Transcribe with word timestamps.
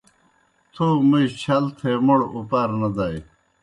تھو 0.73 0.85
موْجیْ 1.09 1.37
چھل 1.41 1.63
تھے 1.77 1.91
موْڑ 2.05 2.19
اُپار 2.37 2.69
نہ 2.81 2.89
دائے۔ 2.95 3.17